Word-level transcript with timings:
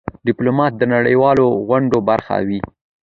ډيپلومات 0.27 0.73
د 0.77 0.83
نړېوالو 0.95 1.47
غونډو 1.67 1.97
برخه 2.09 2.35
وي. 2.47 2.59